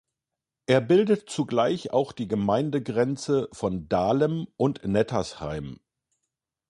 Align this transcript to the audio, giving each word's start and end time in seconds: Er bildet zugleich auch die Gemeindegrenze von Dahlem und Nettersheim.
Er 0.65 0.81
bildet 0.81 1.29
zugleich 1.29 1.91
auch 1.93 2.11
die 2.11 2.27
Gemeindegrenze 2.27 3.49
von 3.51 3.87
Dahlem 3.87 4.47
und 4.57 4.83
Nettersheim. 4.83 5.79